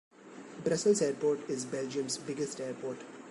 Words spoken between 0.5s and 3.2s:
Brussels Airport is Belgium's biggest airport.